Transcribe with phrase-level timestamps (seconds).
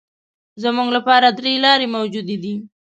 [0.63, 2.55] زموږ لپاره درې لارې موجودې دي.